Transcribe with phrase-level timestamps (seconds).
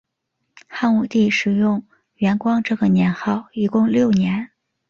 [0.67, 4.49] 汉武帝使用元光这个年号一共六年。